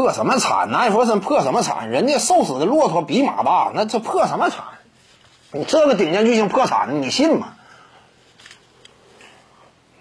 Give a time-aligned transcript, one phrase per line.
[0.00, 0.72] 破什么产？
[0.74, 1.90] 艾弗森破什么产？
[1.90, 4.64] 人家瘦死的骆驼比马大，那这破什么产？
[5.52, 7.48] 你这个顶尖巨星破产，你信吗？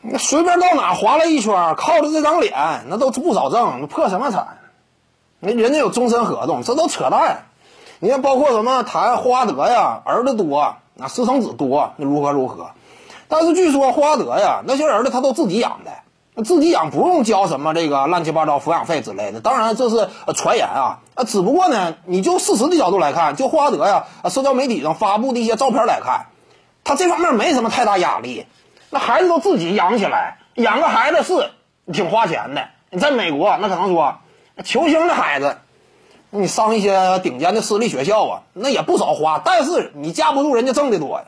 [0.01, 4.59] 那随便到哪划了一圈，靠着这张脸，那都不少挣，破什么产？
[5.41, 7.47] 那人家有终身合同，这都扯淡。
[7.99, 12.71] 你看，包括什么谈霍华德呀，儿子多，那私生子多，那如何如何？
[13.27, 15.91] 但是据说霍华德呀，那些儿子他都自己养的，
[16.43, 19.41] 自己养不用交什么这个乱七八糟抚养费之类的。
[19.41, 26.27] 当然这是传言啊，啊，只不过呢，你就事实的角度来看，就霍华德呀，社交媒体上发布的一些照片来看，
[26.83, 28.45] 他这方面没什么太大压力。
[28.89, 31.51] 那孩子都自己养起来，养个孩子是
[31.91, 32.67] 挺花钱的。
[32.89, 34.15] 你在美国，那可能说
[34.63, 35.57] 球星的孩子。
[36.31, 41.25] 你上一些顶尖的私立学校啊，那也不少花，但是你架不住人家挣的多呀。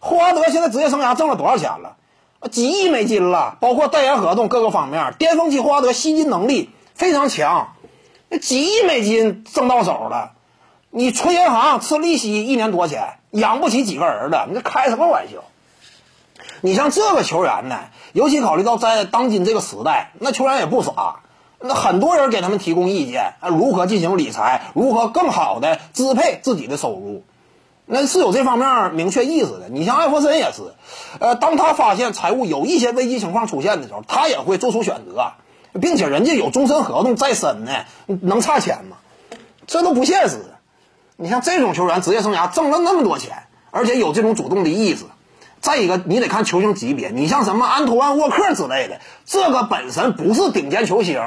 [0.00, 1.94] 霍华德现在职业生涯挣了多少钱了？
[2.50, 7.74] 几亿美金了，包括代言合同各个方面，巅峰期霍华德吸金能力非常强，
[8.28, 10.32] 那几亿美金挣到手了，
[10.90, 15.44] 你存银行吃利息一年多钱，养不起几个儿子，你这开什么玩笑？
[16.60, 17.78] 你像这个球员呢，
[18.12, 21.20] 尤其考虑到在当今这个时代，那球员也不傻。
[21.60, 27.22] 那很多人给他们提供意见，啊，如何进行理财，如何更好的支配自己的收入，
[27.86, 29.68] 那是有这方面明确意识的。
[29.68, 30.62] 你像艾弗森也是，
[31.20, 35.32] 呃，当他发现财务有一些危机情况出现的时候，他也会做出选择，
[35.80, 37.72] 并且人家有终身合同在身呢，
[38.06, 38.96] 能差钱吗？
[39.66, 40.38] 这都不现实。
[41.16, 45.04] 你像这种球员，职业生涯挣了那么多钱，而且有这种主动的意识。
[45.60, 51.20] 再一个，你得看球星级别，你像什么安托万沃克之类的，这个本身不是顶尖球星。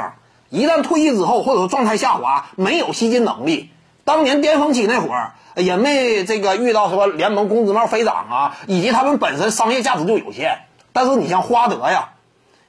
[0.50, 3.70] 一旦退役之后，或者说状态下滑，没有吸金能力。
[4.08, 10.60] 当年巅峰期那会儿，也没这个遇到什么联盟工资帽飞涨啊，以及他们本身商业价值就有限。
[10.94, 12.12] 但是你像花德呀，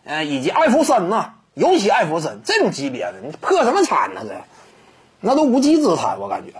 [0.04, 4.22] 呃，以及艾弗森呐，尤其艾弗森这种级别的，你破什么产呢？
[4.24, 4.34] 这
[5.20, 6.52] 那都无稽之谈，我感觉。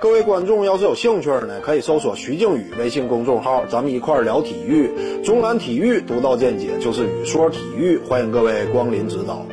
[0.00, 5.22] 各位观众要是有兴趣呢，可以搜索徐静宇微信公众号，咱们一块儿聊体育。
[5.22, 9.44] 中南体育独到见解就是语说体育，欢迎各位光临指导。